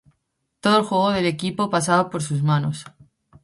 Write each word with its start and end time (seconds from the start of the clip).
Todo 0.61 0.79
el 0.79 0.83
juego 0.83 1.11
del 1.11 1.27
equipo 1.27 1.69
pasaba 1.69 2.09
por 2.09 2.23
sus 2.23 2.41
manos. 2.41 2.85